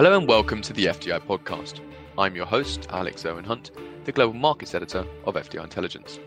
[0.00, 1.80] Hello and welcome to the FDI podcast.
[2.16, 3.72] I'm your host, Alex Irwin-Hunt,
[4.06, 6.18] the Global Markets Editor of FDI Intelligence.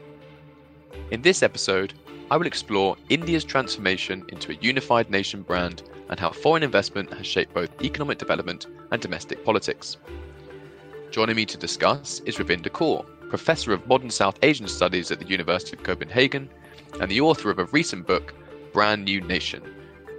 [1.10, 1.96] In this episode,
[2.30, 7.26] I will explore India's transformation into a unified nation brand and how foreign investment has
[7.26, 9.98] shaped both economic development and domestic politics.
[11.10, 15.26] Joining me to discuss is Ravinder Kaur, Professor of Modern South Asian Studies at the
[15.26, 16.48] University of Copenhagen
[17.02, 18.36] and the author of a recent book,
[18.72, 19.64] Brand New Nation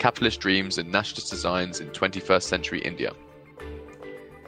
[0.01, 3.13] Capitalist Dreams and Nationalist Designs in 21st Century India.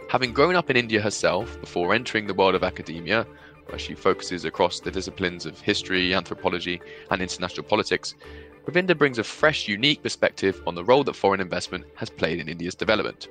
[0.08, 3.26] Having grown up in India herself before entering the world of academia,
[3.66, 8.14] where she focuses across the disciplines of history, anthropology, and international politics,
[8.66, 12.48] Ravinder brings a fresh, unique perspective on the role that foreign investment has played in
[12.48, 13.28] India's development.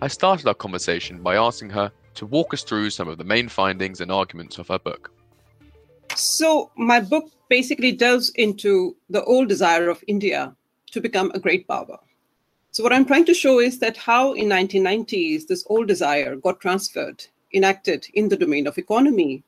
[0.00, 3.48] I started our conversation by asking her to walk us through some of the main
[3.48, 5.12] findings and arguments of her book.
[6.14, 10.56] So, my book basically delves into the old desire of India
[10.92, 11.98] to become a great power.
[12.72, 16.60] So, what I'm trying to show is that how in 1990s this old desire got
[16.60, 19.42] transferred, enacted in the domain of economy,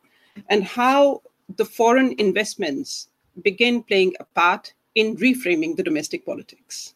[0.48, 1.22] and how
[1.56, 3.08] the foreign investments
[3.42, 6.94] begin playing a part in reframing the domestic politics.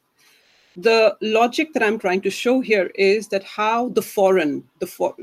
[0.76, 5.14] The logic that I'm trying to show here is that how the foreign, the for,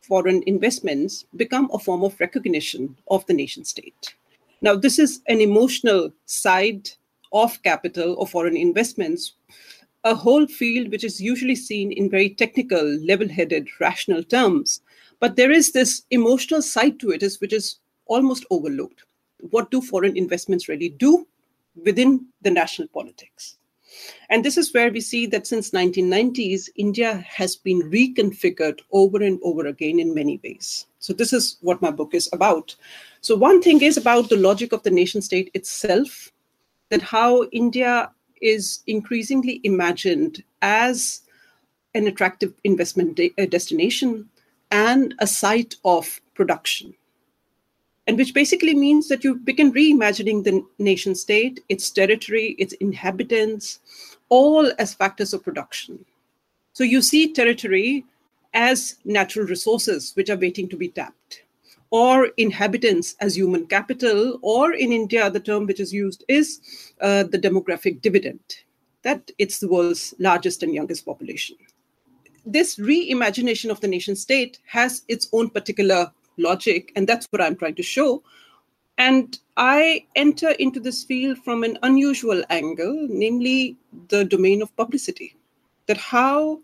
[0.00, 4.14] foreign investments become a form of recognition of the nation state.
[4.62, 6.88] Now, this is an emotional side
[7.32, 9.34] of capital or foreign investments,
[10.06, 14.80] a whole field which is usually seen in very technical, level headed, rational terms.
[15.18, 19.02] But there is this emotional side to it, is, which is almost overlooked.
[19.50, 21.26] What do foreign investments really do
[21.84, 23.56] within the national politics?
[24.30, 29.40] And this is where we see that since 1990s, India has been reconfigured over and
[29.42, 30.86] over again in many ways.
[31.00, 32.76] So this is what my book is about.
[33.22, 36.30] So one thing is about the logic of the nation state itself,
[36.90, 41.22] that how India is increasingly imagined as
[41.94, 44.28] an attractive investment de- uh, destination
[44.70, 46.94] and a site of production
[48.06, 53.80] and which basically means that you begin reimagining the nation state, its territory, its inhabitants,
[54.28, 56.04] all as factors of production.
[56.72, 58.04] So you see territory
[58.54, 61.42] as natural resources which are waiting to be tapped,
[61.90, 66.60] or inhabitants as human capital, or in India, the term which is used is
[67.00, 68.40] uh, the demographic dividend,
[69.02, 71.56] that it's the world's largest and youngest population.
[72.44, 76.92] This reimagination of the nation state has its own particular logic.
[76.96, 78.22] And that's what I'm trying to show.
[78.98, 83.76] And I enter into this field from an unusual angle, namely
[84.08, 85.36] the domain of publicity.
[85.86, 86.60] That how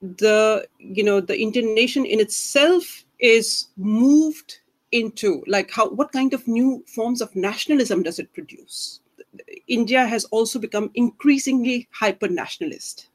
[0.00, 4.58] the you know the Indian nation in itself is moved
[4.90, 9.00] into like how what kind of new forms of nationalism does it produce?
[9.66, 13.08] India has also become increasingly hyper nationalist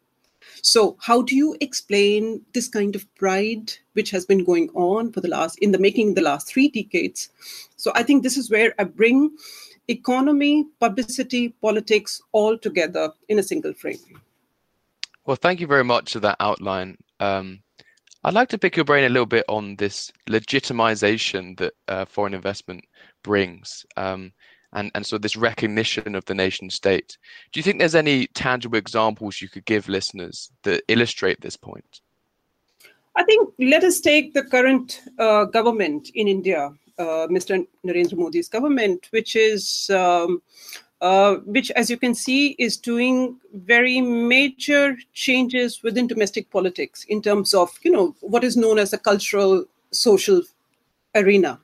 [0.62, 5.22] so, how do you explain this kind of pride which has been going on for
[5.22, 7.29] the last in the making the last three decades?
[7.75, 9.35] So, I think this is where I bring
[9.88, 14.00] economy, publicity, politics all together in a single frame.
[15.25, 16.97] Well, thank you very much for that outline.
[17.19, 17.59] Um,
[18.27, 22.33] I'd like to pick your brain a little bit on this legitimization that uh, foreign
[22.33, 22.83] investment
[23.23, 23.85] brings.
[23.95, 24.33] Um,
[24.73, 27.17] and, and so this recognition of the nation state.
[27.53, 32.01] Do you think there's any tangible examples you could give listeners that illustrate this point?
[33.15, 37.65] I think let us take the current uh, government in India, uh, Mr.
[37.85, 40.41] Narendra Modi's government, which is um,
[41.02, 47.22] uh, which, as you can see, is doing very major changes within domestic politics in
[47.22, 50.41] terms of you know what is known as the cultural social
[51.16, 51.59] arena.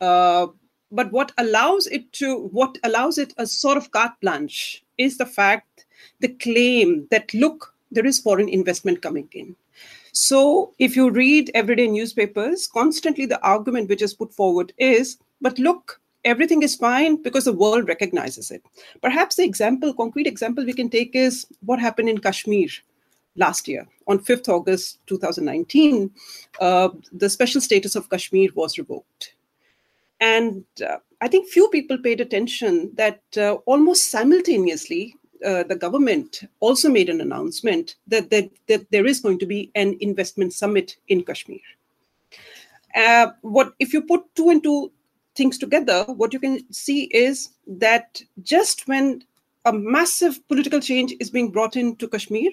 [0.00, 0.48] Uh,
[0.92, 5.26] but what allows it to what allows it a sort of carte blanche is the
[5.26, 5.86] fact
[6.20, 9.56] the claim that look there is foreign investment coming in
[10.12, 15.58] so if you read everyday newspapers constantly the argument which is put forward is but
[15.58, 18.62] look everything is fine because the world recognizes it.
[19.00, 22.68] Perhaps the example concrete example we can take is what happened in kashmir
[23.36, 23.86] last year.
[24.06, 26.10] On 5th august 2019
[26.60, 29.34] uh, the special status of kashmir was revoked.
[30.20, 36.44] And uh, I think few people paid attention that uh, almost simultaneously, uh, the government
[36.60, 40.96] also made an announcement that, that, that there is going to be an investment summit
[41.08, 41.58] in Kashmir.
[42.94, 44.92] Uh, what if you put two and two
[45.34, 49.24] things together, what you can see is that just when
[49.64, 52.50] a massive political change is being brought into Kashmir,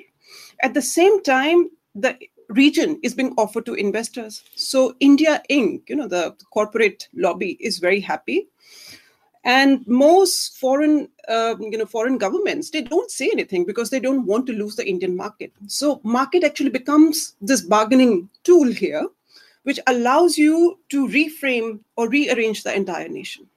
[0.62, 2.18] at the same time, the
[2.50, 4.44] region is being offered to investors.
[4.56, 8.48] So India Inc., you know, the corporate lobby is very happy.
[9.44, 14.26] and most foreign uh, you know foreign governments they don't say anything because they don't
[14.26, 19.08] want to lose the indian market so market actually becomes this bargaining tool here
[19.64, 23.48] which allows you to reframe or rearrange the entire nation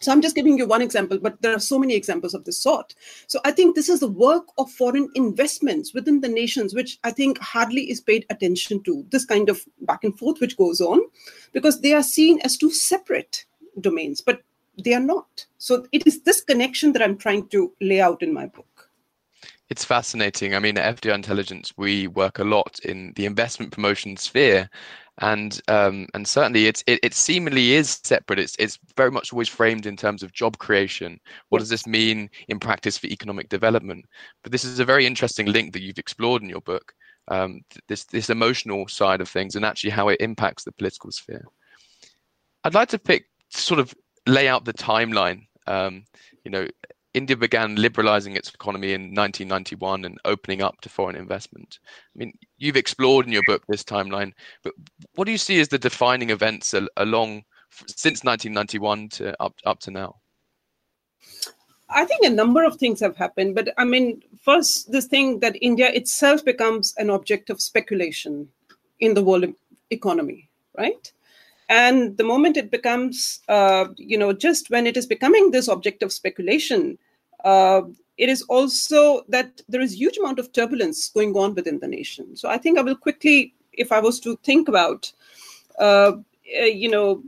[0.00, 2.58] so I'm just giving you one example, but there are so many examples of this
[2.58, 2.94] sort.
[3.26, 7.10] So I think this is the work of foreign investments within the nations, which I
[7.10, 11.00] think hardly is paid attention to, this kind of back and forth which goes on,
[11.52, 13.44] because they are seen as two separate
[13.78, 14.40] domains, but
[14.82, 15.44] they are not.
[15.58, 18.66] So it is this connection that I'm trying to lay out in my book.
[19.68, 20.54] It's fascinating.
[20.54, 24.68] I mean, at FDI Intelligence, we work a lot in the investment promotion sphere,
[25.20, 28.38] and um, and certainly it's it, it seemingly is separate.
[28.38, 31.20] It's it's very much always framed in terms of job creation.
[31.50, 34.06] What does this mean in practice for economic development?
[34.42, 36.94] But this is a very interesting link that you've explored in your book.
[37.28, 41.44] Um, this this emotional side of things and actually how it impacts the political sphere.
[42.64, 43.94] I'd like to pick sort of
[44.26, 45.46] lay out the timeline.
[45.66, 46.04] Um,
[46.44, 46.66] you know,
[47.12, 51.80] India began liberalizing its economy in 1991 and opening up to foreign investment.
[52.14, 54.74] I mean, you've explored in your book this timeline, but
[55.14, 57.42] what do you see as the defining events along
[57.86, 60.16] since 1991 to up up to now?
[61.92, 65.56] I think a number of things have happened, but I mean, first, this thing that
[65.60, 68.48] India itself becomes an object of speculation
[69.00, 69.46] in the world
[69.90, 70.48] economy,
[70.78, 71.12] right?
[71.70, 76.02] And the moment it becomes uh, you know just when it is becoming this object
[76.02, 76.98] of speculation
[77.44, 77.82] uh,
[78.18, 82.36] it is also that there is huge amount of turbulence going on within the nation.
[82.36, 85.12] So i think i will quickly if i was to think about
[85.78, 86.12] uh,
[86.60, 87.22] uh you know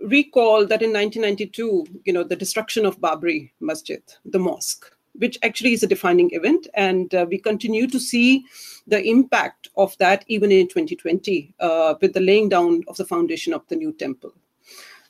[0.00, 5.72] recall that in 1992 you know the destruction of babri masjid the mosque which actually
[5.72, 6.66] is a defining event.
[6.74, 8.44] And uh, we continue to see
[8.86, 13.52] the impact of that even in 2020 uh, with the laying down of the foundation
[13.52, 14.32] of the new temple.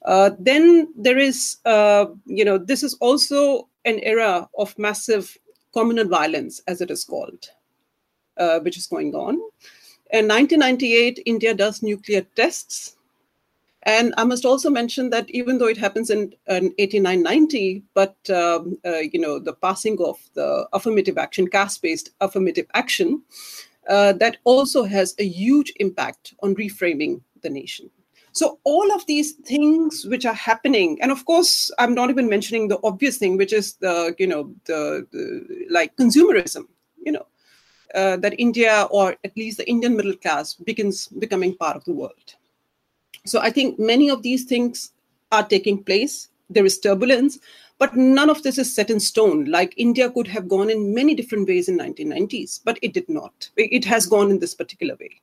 [0.04, 5.36] Uh, then there is, uh, you know, this is also an era of massive
[5.72, 7.50] communal violence, as it is called,
[8.38, 9.34] uh, which is going on.
[10.12, 12.96] In 1998, India does nuclear tests
[13.84, 18.78] and I must also mention that even though it happens in, in 8990, but um,
[18.84, 23.22] uh, you know the passing of the affirmative action, caste-based affirmative action,
[23.88, 27.90] uh, that also has a huge impact on reframing the nation.
[28.32, 32.68] So all of these things which are happening, and of course, I'm not even mentioning
[32.68, 36.68] the obvious thing, which is the you know the, the like consumerism,
[37.02, 37.26] you know,
[37.94, 41.94] uh, that India or at least the Indian middle class begins becoming part of the
[41.94, 42.36] world
[43.26, 44.92] so I think many of these things
[45.32, 46.28] are taking place.
[46.48, 47.38] There is turbulence,
[47.78, 49.44] but none of this is set in stone.
[49.44, 53.48] Like India could have gone in many different ways in 1990s, but it did not.
[53.56, 55.20] It has gone in this particular way.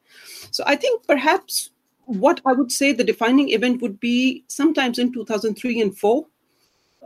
[0.52, 1.72] So I think perhaps
[2.06, 6.26] what I would say the defining event would be sometimes in 2003 and 4,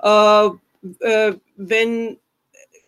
[0.04, 0.50] uh,
[1.06, 2.18] uh, when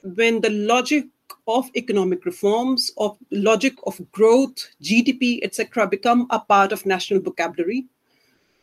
[0.03, 1.05] when the logic
[1.47, 7.85] of economic reforms, of logic of growth, GDP, etc., become a part of national vocabulary.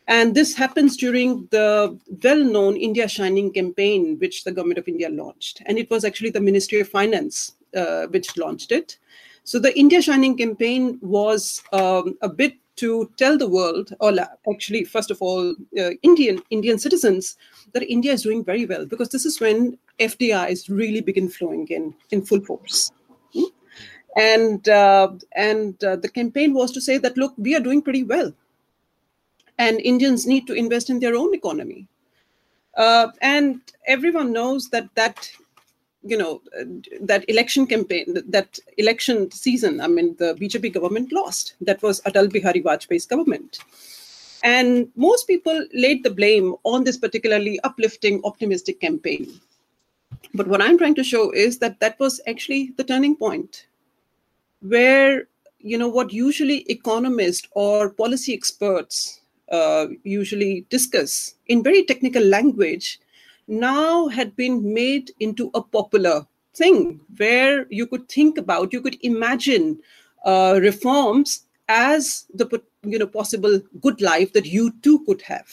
[0.07, 5.09] And this happens during the well known India Shining campaign, which the government of India
[5.09, 5.61] launched.
[5.65, 8.97] And it was actually the Ministry of Finance uh, which launched it.
[9.43, 14.13] So the India Shining campaign was um, a bit to tell the world, or
[14.51, 17.37] actually, first of all, uh, Indian Indian citizens,
[17.73, 21.93] that India is doing very well because this is when FDIs really begin flowing in
[22.11, 22.91] in full force.
[23.33, 23.51] Hmm?
[24.17, 28.03] And uh, and uh, the campaign was to say that look, we are doing pretty
[28.03, 28.33] well
[29.61, 31.87] and Indians need to invest in their own economy.
[32.75, 35.29] Uh, and everyone knows that that
[36.03, 36.41] you know
[36.99, 41.53] that election campaign that election season i mean the bjp government lost.
[41.69, 43.59] That was atal bihari vajpayee's government.
[44.43, 49.27] And most people laid the blame on this particularly uplifting optimistic campaign.
[50.33, 53.65] But what i'm trying to show is that that was actually the turning point
[54.61, 55.27] where
[55.59, 59.20] you know what usually economists or policy experts
[59.51, 62.99] uh, usually discuss in very technical language
[63.47, 68.97] now had been made into a popular thing where you could think about, you could
[69.01, 69.79] imagine
[70.25, 75.49] uh, reforms as the you know possible good life that you too could have,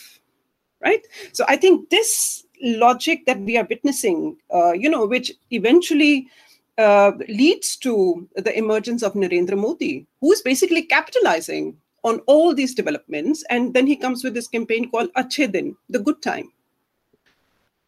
[0.80, 1.06] right?
[1.32, 6.28] So I think this logic that we are witnessing, uh, you know, which eventually
[6.76, 12.74] uh, leads to the emergence of Narendra Modi, who is basically capitalizing on all these
[12.74, 13.44] developments.
[13.50, 16.52] And then he comes with this campaign called Achhe Din, the good time.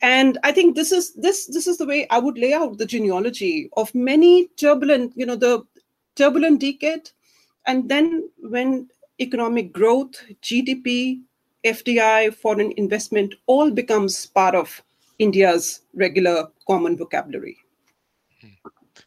[0.03, 2.87] And I think this is this this is the way I would lay out the
[2.87, 5.63] genealogy of many turbulent, you know, the
[6.17, 7.11] turbulent decade,
[7.67, 8.89] and then when
[9.21, 11.21] economic growth, GDP,
[11.65, 14.83] FDI, foreign investment all becomes part of
[15.19, 17.59] India's regular common vocabulary.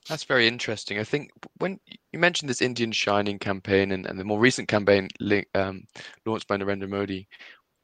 [0.10, 1.00] That's very interesting.
[1.00, 1.79] I think when
[2.12, 5.07] you mentioned this Indian Shining campaign and, and the more recent campaign
[5.55, 5.86] um,
[6.25, 7.27] launched by Narendra Modi,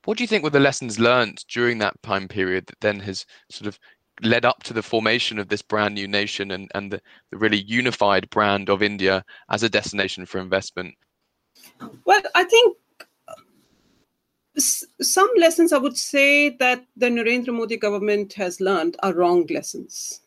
[0.05, 3.25] what do you think were the lessons learned during that time period that then has
[3.49, 3.79] sort of
[4.21, 7.61] led up to the formation of this brand new nation and, and the, the really
[7.61, 10.95] unified brand of India as a destination for investment?
[12.05, 12.77] Well, I think
[14.57, 20.19] some lessons I would say that the Narendra Modi government has learned are wrong lessons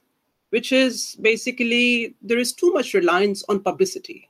[0.52, 4.28] which is basically there is too much reliance on publicity.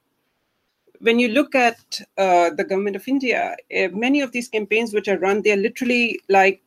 [1.01, 5.09] When you look at uh, the government of India, uh, many of these campaigns which
[5.09, 6.63] are run, they're literally like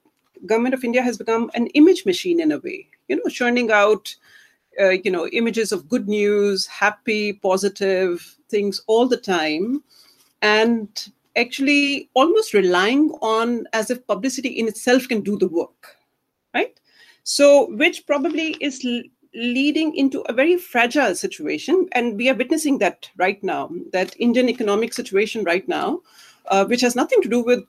[0.45, 4.13] government of India has become an image machine in a way, you know, churning out,
[4.77, 9.81] uh, you know, images of good news, happy, positive things all the time,
[10.41, 15.95] and actually almost relying on as if publicity in itself can do the work,
[16.53, 16.77] right?
[17.23, 18.85] So, which probably is
[19.35, 24.47] leading into a very fragile situation and we are witnessing that right now that indian
[24.49, 25.99] economic situation right now
[26.47, 27.63] uh, which has nothing to do with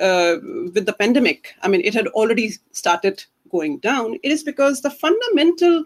[0.00, 0.36] uh,
[0.74, 1.54] with the pandemic.
[1.62, 4.14] I mean it had already started going down.
[4.22, 5.84] It is because the fundamental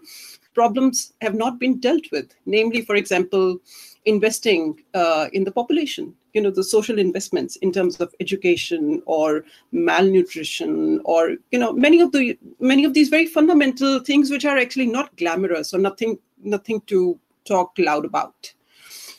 [0.53, 2.33] problems have not been dealt with.
[2.45, 3.59] Namely for example
[4.05, 9.43] investing uh, in the population you know the social investments in terms of education or
[9.71, 14.57] malnutrition or you know many of the many of these very fundamental things which are
[14.57, 18.53] actually not glamorous or nothing nothing to talk loud about.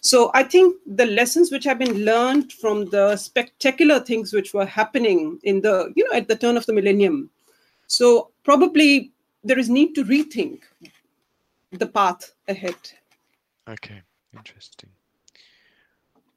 [0.00, 4.66] So i think the lessons which have been learned from the spectacular things which were
[4.66, 7.30] happening in the you know at the turn of the millennium.
[7.86, 9.12] So probably
[9.44, 10.62] there is need to rethink
[11.72, 12.76] the path ahead.
[13.68, 14.02] Okay
[14.36, 14.90] interesting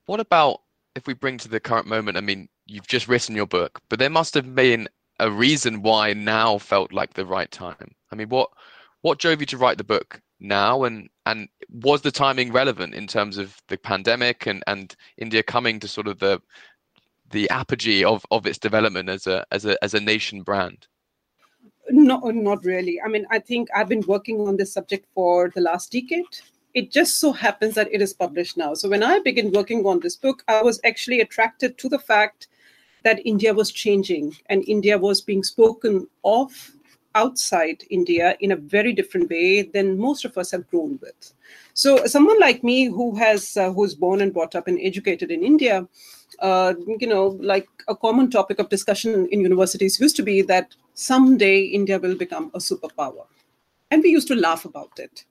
[0.06, 0.62] what about
[0.96, 4.00] if we bring to the current moment, I mean, you've just written your book, but
[4.00, 4.88] there must have been
[5.20, 7.94] a reason why now felt like the right time.
[8.12, 8.50] I mean, what
[9.02, 13.08] what drove you to write the book now, and and was the timing relevant in
[13.08, 16.42] terms of the pandemic and and India coming to sort of the
[17.32, 20.88] the apogee of of its development as a as a as a nation brand?
[21.90, 23.00] No, not really.
[23.02, 26.26] I mean, I think I've been working on this subject for the last decade
[26.76, 28.74] it just so happens that it is published now.
[28.74, 32.48] So when I began working on this book, I was actually attracted to the fact
[33.04, 36.72] that India was changing and India was being spoken of
[37.16, 41.34] outside India in a very different way than most of us have grown with.
[41.74, 45.44] So someone like me who has uh, who's born and brought up and educated in
[45.44, 45.88] India,
[46.40, 50.76] uh, you know, like a common topic of discussion in universities used to be that
[50.94, 53.28] someday India will become a superpower.
[53.92, 55.24] And we used to laugh about it.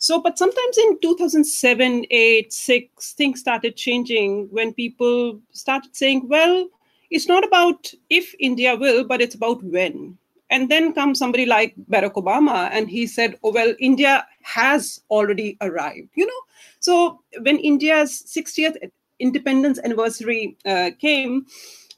[0.00, 6.68] So, but sometimes in 2007, 8, 6, things started changing when people started saying, well,
[7.10, 10.16] it's not about if India will, but it's about when.
[10.48, 15.58] And then comes somebody like Barack Obama, and he said, oh, well, India has already
[15.60, 16.40] arrived, you know?
[16.80, 18.76] So when India's 60th
[19.18, 21.44] independence anniversary uh, came,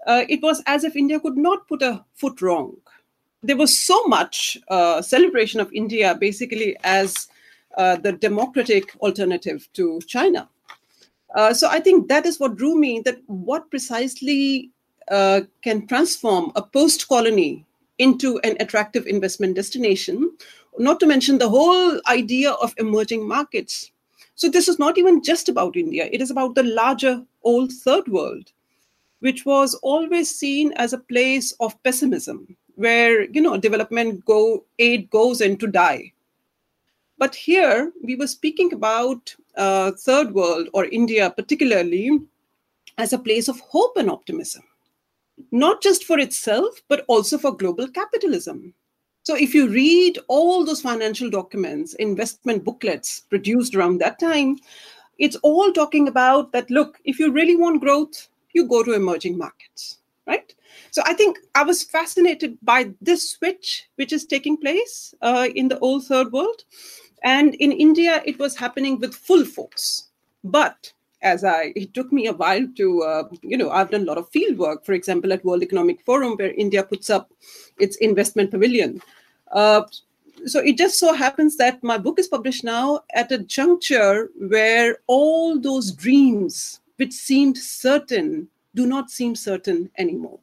[0.09, 2.76] uh, it was as if India could not put a foot wrong.
[3.44, 7.28] There was so much uh, celebration of India basically as
[7.76, 10.48] uh, the democratic alternative to China.
[11.34, 13.00] Uh, so I think that is what drew me.
[13.00, 14.70] That what precisely
[15.10, 17.64] uh, can transform a post-colony
[17.98, 20.30] into an attractive investment destination.
[20.78, 23.90] Not to mention the whole idea of emerging markets.
[24.34, 26.08] So this is not even just about India.
[26.10, 28.52] It is about the larger old third world,
[29.20, 35.10] which was always seen as a place of pessimism, where you know development go aid
[35.10, 36.12] goes in to die
[37.22, 42.18] but here we were speaking about uh, third world or India particularly
[42.98, 44.64] as a place of hope and optimism,
[45.52, 48.74] not just for itself, but also for global capitalism.
[49.22, 54.58] So if you read all those financial documents, investment booklets produced around that time,
[55.16, 59.38] it's all talking about that look, if you really want growth, you go to emerging
[59.38, 60.52] markets, right?
[60.90, 65.68] So I think I was fascinated by this switch which is taking place uh, in
[65.68, 66.64] the old third world.
[67.22, 70.08] And in India, it was happening with full force.
[70.44, 74.06] But as I, it took me a while to, uh, you know, I've done a
[74.06, 77.32] lot of field work, for example, at World Economic Forum, where India puts up
[77.78, 79.00] its investment pavilion.
[79.52, 79.82] Uh,
[80.46, 84.98] so it just so happens that my book is published now at a juncture where
[85.06, 90.38] all those dreams which seemed certain do not seem certain anymore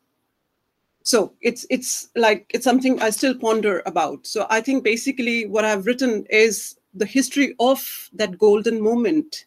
[1.09, 5.65] so it's it's like it's something i still ponder about so i think basically what
[5.65, 9.45] i've written is the history of that golden moment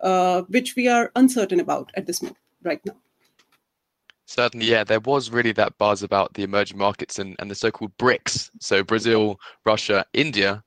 [0.00, 2.96] uh, which we are uncertain about at this moment right now
[4.26, 4.84] Certainly, yeah.
[4.84, 8.48] There was really that buzz about the emerging markets and, and the so-called BRICS.
[8.60, 10.62] So Brazil, Russia, India,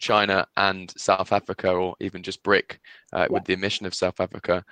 [0.00, 2.80] China, and South Africa, or even just BRIC
[3.12, 3.26] uh, yeah.
[3.30, 4.64] with the emission of South Africa.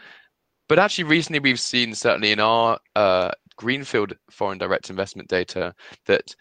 [0.68, 5.74] But actually, recently we've seen, certainly in our uh, Greenfield foreign direct investment data,
[6.06, 6.34] that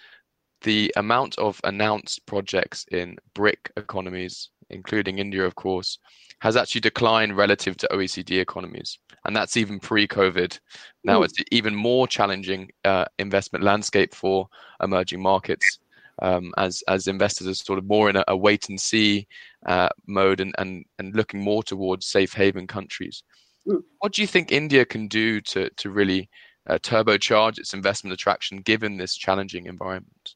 [0.62, 5.98] the amount of announced projects in BRIC economies, including India, of course,
[6.40, 8.98] has actually declined relative to OECD economies.
[9.26, 10.60] And that's even pre COVID.
[11.04, 11.24] Now Ooh.
[11.24, 14.48] it's even more challenging uh, investment landscape for
[14.82, 15.80] emerging markets.
[16.22, 19.28] Um, as as investors are sort of more in a, a wait and see
[19.66, 23.24] uh, mode and, and and looking more towards safe haven countries.
[23.68, 23.82] Mm.
[24.00, 26.30] What do you think India can do to to really
[26.68, 30.36] uh, turbocharge its investment attraction given this challenging environment?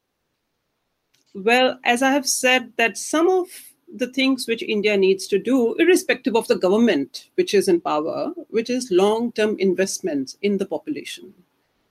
[1.34, 3.48] Well, as I have said, that some of
[3.94, 8.32] the things which India needs to do, irrespective of the government which is in power,
[8.48, 11.34] which is long term investments in the population,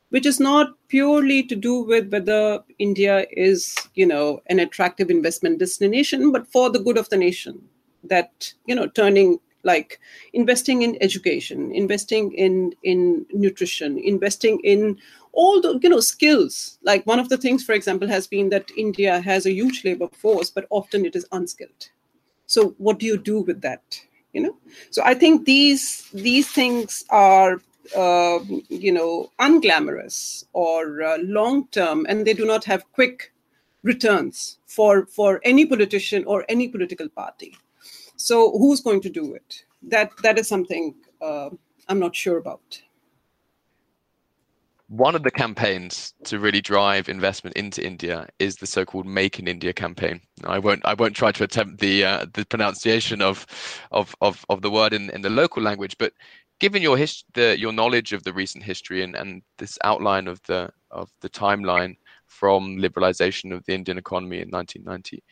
[0.09, 5.59] which is not purely to do with whether India is, you know, an attractive investment
[5.59, 7.69] destination, but for the good of the nation.
[8.03, 9.99] That, you know, turning like
[10.33, 14.97] investing in education, investing in in nutrition, investing in
[15.33, 16.79] all the you know skills.
[16.83, 20.07] Like one of the things for example has been that india has a huge labor
[20.23, 21.89] force but often it is unskilled.
[22.47, 24.01] So what do you do with that
[24.33, 24.55] you know?
[24.91, 27.61] So i think these these things are
[27.95, 33.31] uh, you know unglamorous or uh, long term and they do not have quick
[33.83, 37.55] returns for for any politician or any political party
[38.15, 41.49] so who's going to do it that that is something uh,
[41.89, 42.81] i'm not sure about
[44.87, 49.47] one of the campaigns to really drive investment into India is the so-called "Make in
[49.47, 50.21] India" campaign.
[50.43, 53.47] I won't I won't try to attempt the uh, the pronunciation of,
[53.91, 56.13] of of of the word in, in the local language, but
[56.59, 60.41] given your his, the, your knowledge of the recent history and, and this outline of
[60.43, 61.95] the of the timeline
[62.27, 65.23] from liberalization of the Indian economy in 1990,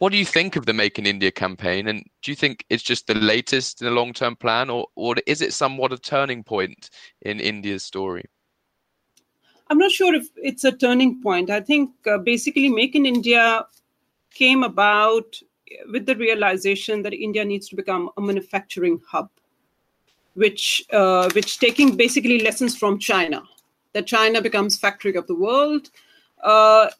[0.00, 1.86] what do you think of the Make in India campaign?
[1.86, 5.42] And do you think it's just the latest in a long-term plan, or or is
[5.42, 6.88] it somewhat a turning point
[7.20, 8.24] in India's story?
[9.68, 11.50] I'm not sure if it's a turning point.
[11.50, 13.66] I think uh, basically Make in India
[14.32, 15.38] came about
[15.92, 19.28] with the realization that India needs to become a manufacturing hub,
[20.32, 23.42] which uh, which taking basically lessons from China,
[23.92, 25.90] that China becomes factory of the world,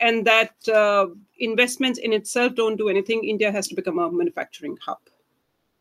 [0.00, 1.06] and that uh,
[1.38, 3.24] investments in itself don't do anything.
[3.24, 4.98] India has to become a manufacturing hub.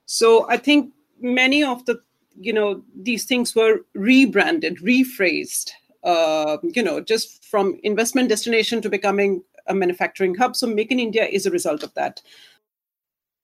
[0.06, 2.02] So I think many of the
[2.40, 5.72] you know these things were rebranded, rephrased
[6.04, 10.56] uh, you know, just from investment destination to becoming a manufacturing hub.
[10.56, 12.22] So Make in India is a result of that.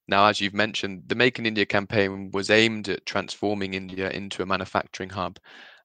[0.08, 4.44] Now, as you've mentioned, the Make in India campaign was aimed at transforming India into
[4.44, 5.40] a manufacturing hub.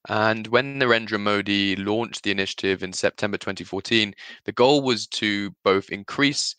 [0.09, 5.91] And when Narendra Modi launched the initiative in September 2014, the goal was to both
[5.91, 6.55] increase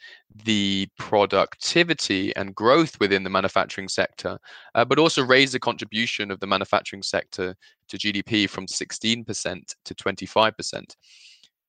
[0.45, 4.37] the productivity and growth within the manufacturing sector,
[4.75, 7.55] uh, but also raise the contribution of the manufacturing sector
[7.87, 10.95] to GDP from 16% to 25%.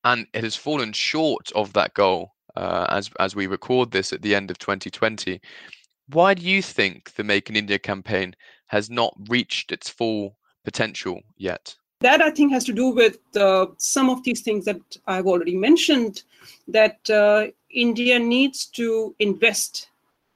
[0.03, 4.21] And it has fallen short of that goal uh, as, as we record this at
[4.21, 5.41] the end of 2020.
[6.09, 8.35] Why do you think the Make in India campaign
[8.67, 11.75] has not reached its full potential yet?
[12.01, 15.55] That I think has to do with uh, some of these things that I've already
[15.55, 16.23] mentioned.
[16.67, 19.89] That uh, India needs to invest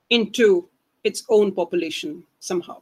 [0.09, 0.69] into
[1.03, 2.81] its own population somehow,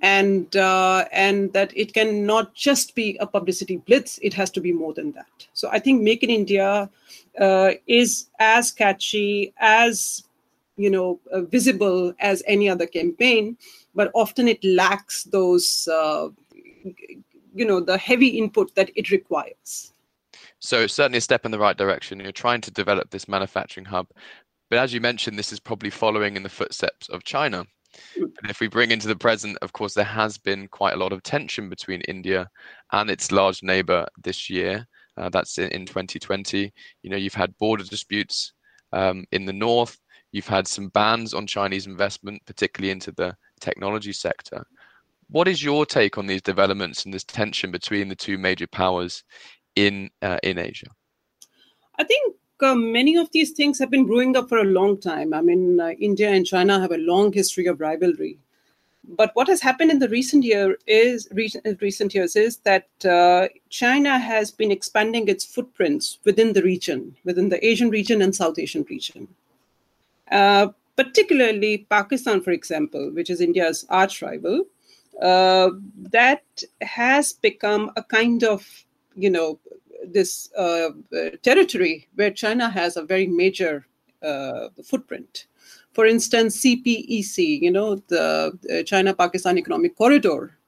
[0.00, 4.18] and uh, and that it cannot just be a publicity blitz.
[4.22, 5.46] It has to be more than that.
[5.52, 6.88] So I think Make in India
[7.38, 10.24] uh, is as catchy as
[10.76, 13.56] you know uh, visible as any other campaign
[13.94, 16.28] but often it lacks those uh,
[17.54, 19.92] you know the heavy input that it requires.
[20.58, 22.20] So certainly a step in the right direction.
[22.20, 24.08] You're trying to develop this manufacturing hub
[24.70, 27.64] but as you mentioned this is probably following in the footsteps of china.
[28.18, 28.24] Mm.
[28.42, 31.12] and if we bring into the present of course there has been quite a lot
[31.12, 32.50] of tension between india
[32.90, 34.84] and its large neighbor this year
[35.16, 36.72] uh, that's in, in 2020
[37.04, 38.52] you know you've had border disputes
[38.92, 40.00] um, in the north
[40.34, 44.66] you've had some bans on chinese investment particularly into the technology sector.
[45.30, 49.24] What is your take on these developments and this tension between the two major powers
[49.74, 50.90] in uh, in Asia?
[51.98, 55.32] I think uh, many of these things have been brewing up for a long time.
[55.32, 58.38] I mean, uh, India and China have a long history of rivalry.
[59.06, 63.48] But what has happened in the recent year is recent, recent years is that uh,
[63.68, 68.58] China has been expanding its footprints within the region, within the Asian region and South
[68.58, 69.28] Asian region.
[70.30, 74.64] Uh, particularly Pakistan, for example, which is India's arch rival,
[75.20, 76.44] uh, that
[76.80, 78.84] has become a kind of
[79.14, 79.58] you know,
[80.06, 80.90] this uh,
[81.42, 83.86] territory where China has a very major
[84.22, 85.46] uh, footprint.
[85.92, 90.58] For instance, CPEC, you know, the China-Pakistan Economic Corridor,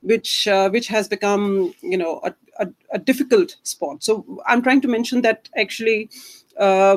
[0.00, 4.02] which uh, which has become, you know, a, a, a, difficult spot.
[4.02, 6.10] So I'm trying to mention that actually
[6.58, 6.96] uh,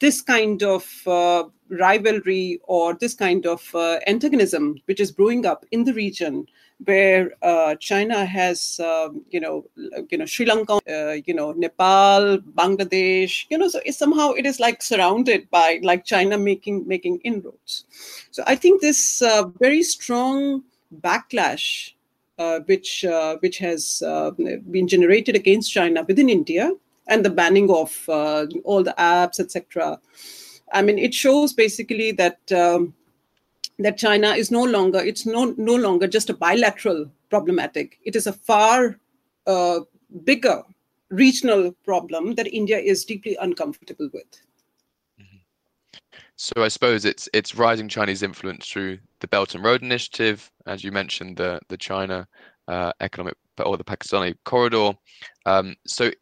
[0.00, 5.64] this kind of uh, rivalry or this kind of uh, antagonism which is brewing up
[5.70, 6.46] in the region
[6.84, 9.64] where uh, China has, um, you know,
[10.10, 14.60] you know, Sri Lanka, uh, you know, Nepal, Bangladesh, you know, so somehow it is
[14.60, 17.84] like surrounded by like China making making inroads.
[18.30, 20.62] So I think this uh, very strong
[21.00, 21.94] backlash,
[22.38, 23.04] uh, which
[23.40, 24.00] which has
[24.70, 26.72] been generated against China within India,
[27.08, 29.98] and the banning of all the apps, etc.
[30.72, 32.40] I mean, it shows basically that.
[32.52, 32.94] Um,
[33.80, 37.98] that China is no longer it's no no longer just a bilateral problematic.
[38.04, 38.98] It is a far
[39.46, 39.80] uh,
[40.24, 40.62] bigger
[41.10, 44.26] regional problem that India is deeply uncomfortable with.
[46.36, 50.84] So I suppose it's it's rising Chinese influence through the Belt and Road Initiative, as
[50.84, 52.28] you mentioned, the the China
[52.68, 54.92] uh, economic or the Pakistani corridor.
[55.46, 56.12] Um, so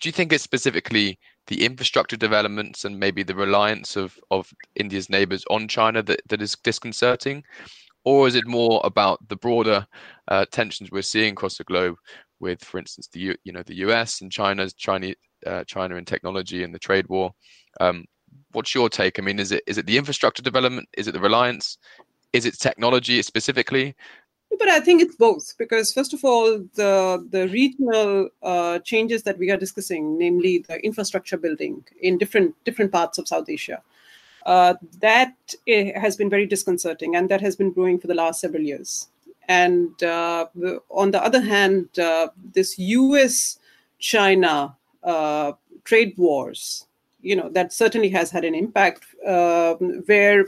[0.00, 5.10] do you think it's specifically the infrastructure developments and maybe the reliance of, of India's
[5.10, 7.42] neighbors on China that, that is disconcerting?
[8.04, 9.86] Or is it more about the broader
[10.28, 11.96] uh, tensions we're seeing across the globe
[12.40, 15.12] with, for instance, the you know the US and China's China
[15.44, 17.32] uh, China and technology and the trade war?
[17.80, 18.04] Um,
[18.52, 19.18] what's your take?
[19.18, 20.88] I mean, is it is it the infrastructure development?
[20.96, 21.76] Is it the reliance?
[22.32, 23.94] Is it technology specifically?
[24.56, 29.38] But I think it's both because first of all, the the regional uh, changes that
[29.38, 33.82] we are discussing, namely the infrastructure building in different different parts of South Asia,
[34.46, 35.34] uh, that
[35.66, 39.08] eh, has been very disconcerting, and that has been growing for the last several years.
[39.48, 40.46] And uh,
[40.90, 43.58] on the other hand, uh, this U.S.
[43.98, 45.52] China uh,
[45.84, 46.86] trade wars,
[47.22, 50.46] you know, that certainly has had an impact um, where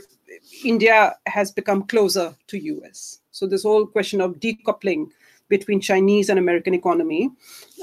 [0.63, 5.07] India has become closer to U.S so this whole question of decoupling
[5.49, 7.29] between Chinese and American economy,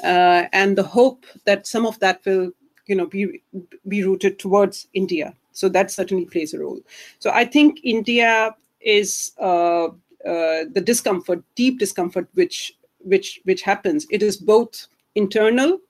[0.03, 2.51] uh, and the hope that some of that will,
[2.87, 3.43] you know, be
[3.87, 5.35] be rooted towards India.
[5.53, 6.81] So that certainly plays a role.
[7.19, 9.89] So I think India is uh,
[10.25, 14.07] uh, the discomfort, deep discomfort, which which which happens.
[14.11, 15.81] It is both internal,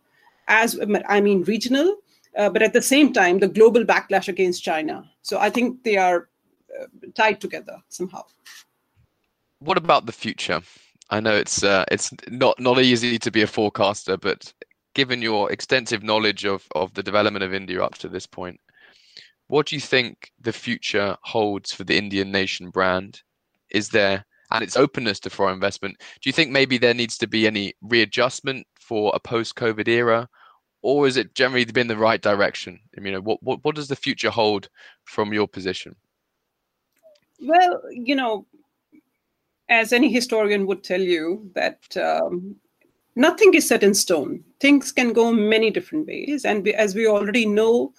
[0.48, 1.96] as I mean regional,
[2.36, 5.08] uh, but at the same time the global backlash against China.
[5.22, 6.28] So I think they are
[6.80, 8.24] uh, tied together somehow
[9.60, 10.60] what about the future?
[11.10, 14.52] I know it's uh, it's not not easy to be a forecaster, but
[14.94, 18.60] given your extensive knowledge of of the development of India up to this point,
[19.48, 23.22] what do you think the future holds for the Indian nation brand?
[23.70, 25.98] Is there and its openness to foreign investment?
[26.20, 30.28] Do you think maybe there needs to be any readjustment for a post-COVID era,
[30.82, 32.80] or is it generally been the right direction?
[32.96, 34.68] I mean, what what what does the future hold
[35.04, 35.96] from your position?
[37.40, 38.46] Well, you know,
[39.68, 42.56] as any historian would tell you, that um,
[43.16, 44.42] nothing is set in stone.
[44.60, 46.44] Things can go many different ways.
[46.44, 47.92] And we, as we already know,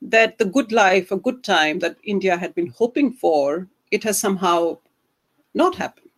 [0.00, 4.18] that the good life, a good time that India had been hoping for, it has
[4.18, 4.78] somehow
[5.54, 6.08] not happened.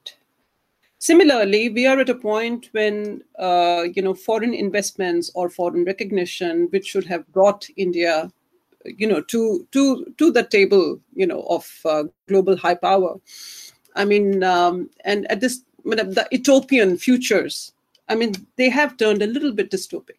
[0.98, 6.68] Similarly, we are at a point when uh, you know foreign investments or foreign recognition,
[6.70, 8.32] which should have brought India,
[8.86, 13.16] you know, to to to the table, you know, of uh, global high power,
[13.94, 17.72] I mean, um, and at this, the utopian futures,
[18.08, 20.18] I mean, they have turned a little bit dystopic.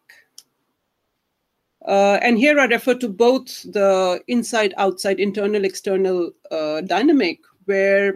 [1.86, 8.14] Uh, and here I refer to both the inside outside, internal external uh, dynamic, where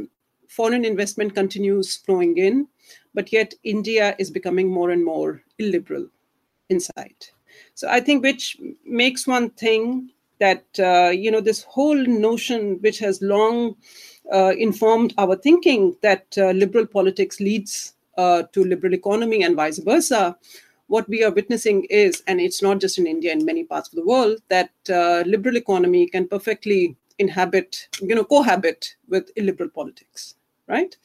[0.49, 2.66] foreign investment continues flowing in,
[3.14, 6.09] but yet India is becoming more and more illiberal
[6.68, 7.14] inside.
[7.75, 12.99] So I think which makes one thing that, uh, you know, this whole notion, which
[12.99, 13.77] has long
[14.33, 19.78] uh, informed our thinking that uh, liberal politics leads uh, to liberal economy and vice
[19.78, 20.37] versa,
[20.88, 23.94] what we are witnessing is, and it's not just in India, in many parts of
[23.94, 30.35] the world, that uh, liberal economy can perfectly inhabit, you know, cohabit with illiberal politics,
[30.66, 30.96] right?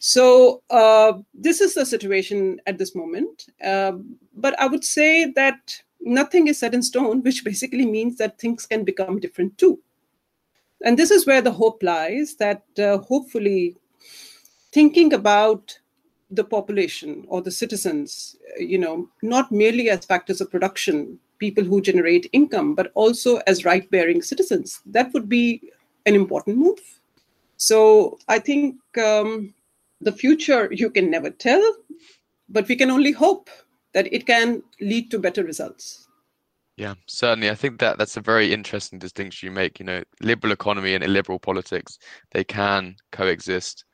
[0.00, 3.46] So uh, this is the situation at this moment.
[3.64, 3.92] Uh,
[4.34, 8.66] but I would say that nothing is set in stone, which basically means that things
[8.66, 9.78] can become different too.
[10.82, 13.76] And this is where the hope lies that uh, hopefully
[14.72, 15.78] thinking about
[16.30, 21.80] the population or the citizens, you know, not merely as factors of production, people who
[21.80, 25.60] generate income, but also as right bearing citizens, that would be
[26.06, 26.80] an important move.
[27.58, 29.54] So I think um,
[30.00, 31.62] the future you can never tell,
[32.48, 33.50] but we can only hope
[33.92, 36.01] that it can lead to better results.
[36.82, 37.48] Yeah, certainly.
[37.48, 39.78] I think that that's a very interesting distinction you make.
[39.78, 41.96] You know, liberal economy and illiberal politics,
[42.32, 43.84] they can coexist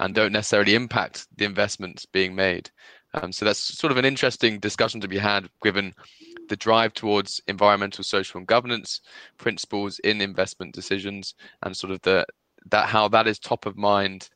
[0.00, 2.70] and don't necessarily impact the investments being made.
[3.12, 5.92] Um, so that's sort of an interesting discussion to be had, given
[6.48, 9.02] the drive towards environmental, social, and governance
[9.36, 12.24] principles in investment decisions, and sort of the
[12.70, 14.30] that how that is top of mind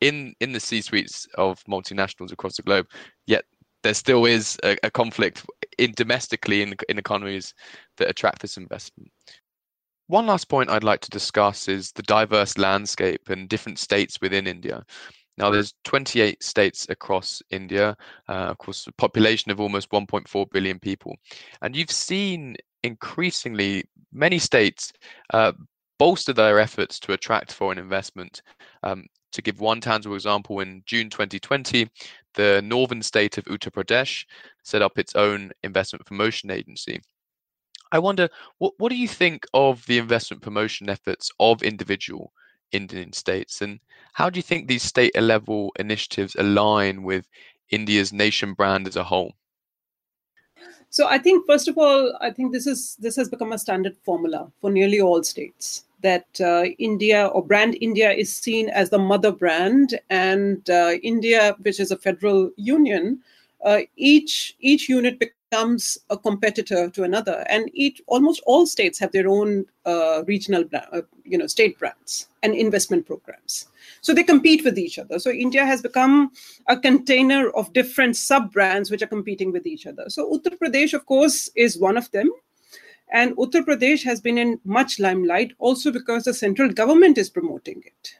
[0.00, 2.88] in in the C-suites of multinationals across the globe.
[3.28, 3.44] Yet
[3.84, 5.46] there still is a, a conflict
[5.78, 7.54] in domestically in, in economies
[7.96, 9.10] that attract this investment.
[10.08, 14.46] One last point I'd like to discuss is the diverse landscape and different states within
[14.46, 14.84] India.
[15.38, 17.96] Now, there's 28 states across India,
[18.28, 21.16] uh, of course, a population of almost 1.4 billion people.
[21.60, 24.92] And you've seen increasingly many states
[25.34, 25.52] uh,
[25.98, 28.42] bolster their efforts to attract foreign investment.
[28.82, 31.88] Um, to give one tangible example, in June 2020,
[32.34, 34.24] the northern state of Uttar Pradesh
[34.64, 37.00] set up its own investment promotion agency.
[37.92, 42.32] I wonder, what, what do you think of the investment promotion efforts of individual
[42.72, 43.78] Indian states, and
[44.14, 47.28] how do you think these state level initiatives align with
[47.70, 49.34] India's nation brand as a whole?
[50.90, 53.96] So I think first of all, I think this is this has become a standard
[54.04, 58.98] formula for nearly all states that uh, India or brand India is seen as the
[59.12, 63.18] mother brand, and uh, India, which is a federal union,
[63.64, 69.12] uh, each each unit becomes a competitor to another, and each almost all states have
[69.12, 73.66] their own uh, regional, uh, you know, state brands and investment programs.
[74.00, 75.18] So they compete with each other.
[75.18, 76.30] So India has become
[76.68, 80.04] a container of different sub brands which are competing with each other.
[80.08, 82.30] So Uttar Pradesh, of course, is one of them.
[83.12, 87.82] And Uttar Pradesh has been in much limelight also because the central government is promoting
[87.86, 88.14] it.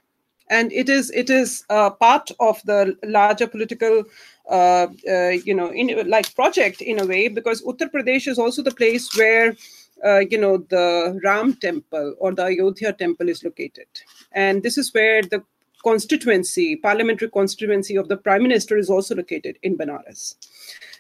[0.49, 4.05] And it is it is uh, part of the larger political,
[4.49, 8.63] uh, uh, you know, in, like project in a way because Uttar Pradesh is also
[8.63, 9.57] the place where
[10.05, 13.87] uh, you know the ram temple or the ayodhya temple is located
[14.33, 15.43] and this is where the
[15.83, 20.35] constituency parliamentary constituency of the prime minister is also located in banaras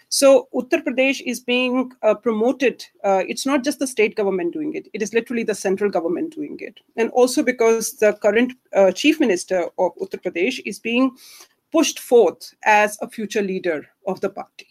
[0.08, 2.84] so Uttar Pradesh is being uh, promoted.
[3.02, 6.34] Uh, it's not just the state government doing it; it is literally the central government
[6.34, 11.16] doing it, and also because the current uh, chief minister of Uttar Pradesh is being
[11.72, 14.68] pushed forth as a future leader of the party.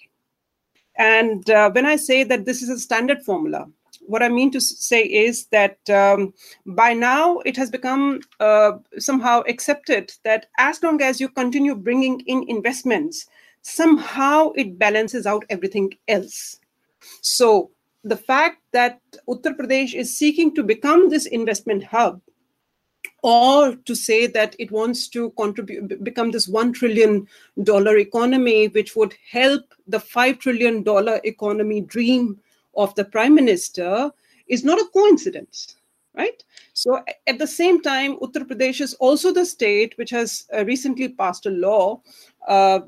[0.97, 3.67] And uh, when I say that this is a standard formula,
[4.07, 6.33] what I mean to say is that um,
[6.65, 12.21] by now it has become uh, somehow accepted that as long as you continue bringing
[12.21, 13.27] in investments,
[13.65, 16.59] somehow it balances out everything else.
[17.21, 17.71] So
[18.03, 22.21] the fact that Uttar Pradesh is seeking to become this investment hub
[23.23, 27.27] or to say that it wants to contribute become this 1 trillion
[27.63, 32.39] dollar economy which would help the 5 trillion dollar economy dream
[32.75, 34.11] of the prime minister
[34.47, 35.77] is not a coincidence
[36.17, 40.65] right so at the same time uttar pradesh is also the state which has uh,
[40.65, 42.01] recently passed a law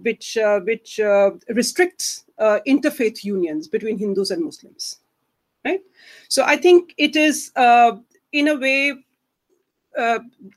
[0.01, 4.99] which uh, which uh, restricts uh, interfaith unions between hindus and muslims
[5.65, 5.81] right
[6.29, 7.91] so i think it is uh,
[8.31, 8.95] in a way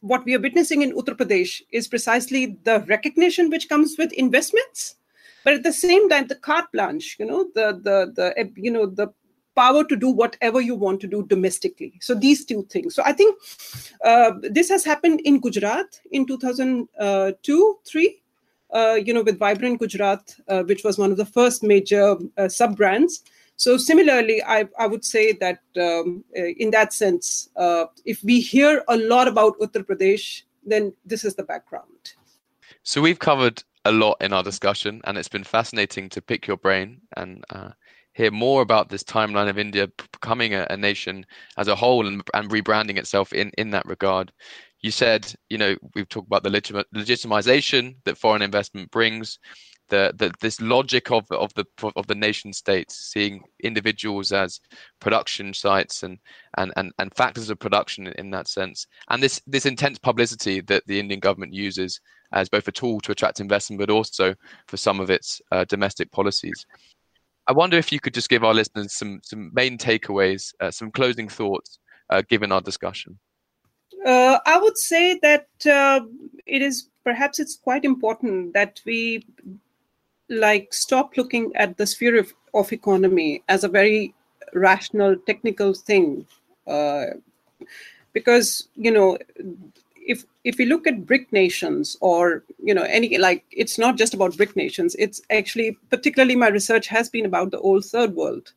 [0.00, 4.96] what we are witnessing in uttar pradesh is precisely the recognition which comes with investments
[5.44, 8.26] but at the same time the carte blanche you know the the the
[8.66, 9.08] you know the
[9.56, 11.92] power to do whatever you want to do domestically.
[12.00, 12.94] So these two things.
[12.94, 13.36] So I think
[14.04, 18.22] uh, this has happened in Gujarat in 2002, three.
[18.72, 22.48] Uh, you know, with Vibrant Gujarat, uh, which was one of the first major uh,
[22.48, 23.24] sub brands.
[23.56, 28.40] So similarly, I, I would say that um, uh, in that sense, uh, if we
[28.40, 32.14] hear a lot about Uttar Pradesh, then this is the background.
[32.84, 36.56] So we've covered a lot in our discussion, and it's been fascinating to pick your
[36.56, 37.44] brain and
[38.12, 41.24] hear more about this timeline of India becoming a, a nation
[41.56, 44.32] as a whole and, and, rebranding itself in, in that regard.
[44.82, 49.38] You said, you know, we've talked about the legit- legitimization that foreign investment brings,
[49.90, 51.64] the, the this logic of of the
[51.96, 54.60] of the nation states, seeing individuals as
[55.00, 56.18] production sites and
[56.56, 60.60] and and, and factors of production in, in that sense, and this this intense publicity
[60.62, 62.00] that the Indian government uses
[62.32, 64.34] as both a tool to attract investment, but also
[64.68, 66.64] for some of its uh, domestic policies.
[67.48, 70.90] I wonder if you could just give our listeners some some main takeaways, uh, some
[70.90, 73.18] closing thoughts, uh, given our discussion.
[74.04, 76.00] Uh, I would say that uh,
[76.46, 79.24] it is perhaps it's quite important that we
[80.28, 84.14] like stop looking at the sphere of, of economy as a very
[84.54, 86.26] rational technical thing.
[86.66, 87.06] Uh,
[88.12, 89.18] because you know
[89.96, 94.14] if if we look at BRIC nations or you know any like it's not just
[94.14, 94.96] about BRIC nations.
[94.98, 98.52] It's actually particularly my research has been about the old third world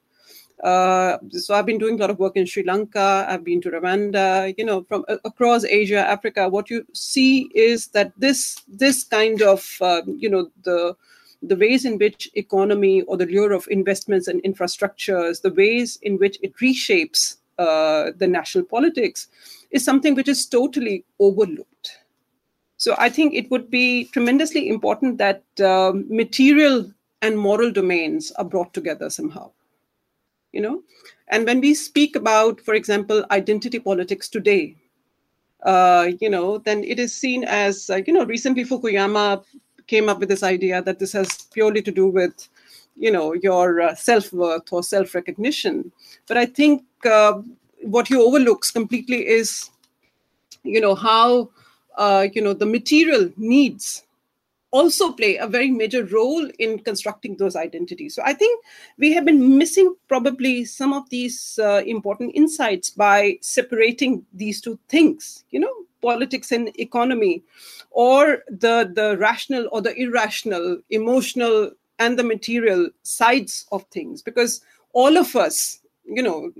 [0.64, 3.26] uh, so I've been doing a lot of work in Sri Lanka.
[3.28, 4.54] I've been to Rwanda.
[4.58, 6.48] You know, from uh, across Asia, Africa.
[6.48, 10.96] What you see is that this this kind of uh, you know the
[11.42, 16.18] the ways in which economy or the lure of investments and infrastructures, the ways in
[16.18, 19.28] which it reshapes uh, the national politics,
[19.72, 21.98] is something which is totally overlooked.
[22.78, 26.90] So I think it would be tremendously important that um, material
[27.22, 29.52] and moral domains are brought together somehow
[30.54, 30.82] you know?
[31.28, 34.76] And when we speak about for example identity politics today
[35.64, 39.44] uh, you know then it is seen as uh, you know recently fukuyama
[39.88, 42.50] came up with this idea that this has purely to do with
[42.96, 45.92] you know your uh, self-worth or self-recognition.
[46.28, 47.42] But i think uh,
[47.82, 49.70] what he overlooks completely is
[50.64, 51.50] you know how
[51.98, 54.04] uh, you know the material needs
[54.74, 58.16] also play a very major role in constructing those identities.
[58.16, 58.66] So I think
[58.98, 64.80] we have been missing probably some of these uh, important insights by separating these two
[64.90, 67.44] things, you know, politics and economy,
[67.92, 74.24] or the, the rational or the irrational, emotional and the material sides of things.
[74.24, 74.62] Because
[74.94, 76.52] all of us, you know,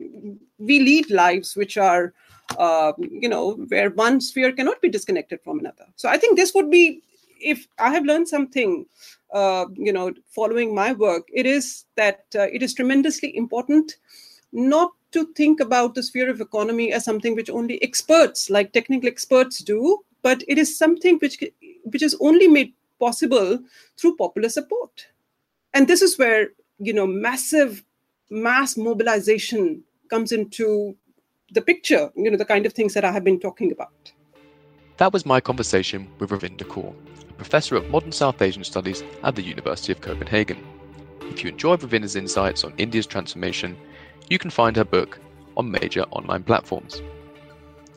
[0.60, 2.14] we lead lives which are
[2.60, 5.86] uh, you know, where one sphere cannot be disconnected from another.
[5.96, 7.02] So I think this would be
[7.44, 8.86] if I have learned something,
[9.34, 13.98] uh, you know, following my work, it is that uh, it is tremendously important
[14.52, 19.08] not to think about the sphere of economy as something which only experts, like technical
[19.08, 21.44] experts, do, but it is something which
[21.84, 23.60] which is only made possible
[23.98, 25.08] through popular support.
[25.74, 27.84] And this is where you know massive
[28.30, 30.96] mass mobilization comes into
[31.52, 32.12] the picture.
[32.16, 34.12] You know, the kind of things that I have been talking about.
[34.98, 36.94] That was my conversation with Ravinder Kaur,
[37.38, 40.58] Professor of Modern South Asian Studies at the University of Copenhagen.
[41.22, 43.78] If you enjoyed Ravinder's insights on India's transformation,
[44.30, 45.20] you can find her book
[45.58, 47.02] on major online platforms.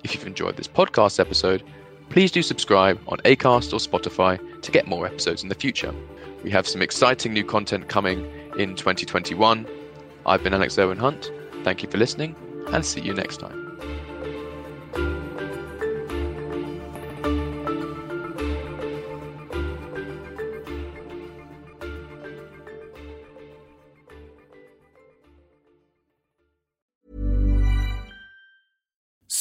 [0.05, 1.63] If you've enjoyed this podcast episode,
[2.11, 5.93] please do subscribe on Acast or Spotify to get more episodes in the future.
[6.45, 8.25] We have some exciting new content coming
[8.59, 9.67] in 2021.
[10.25, 11.31] I've been Alex Irwin-Hunt.
[11.65, 12.37] Thank you for listening
[12.73, 13.66] and see you next time.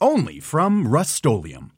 [0.00, 1.72] only from Rust-Oleum.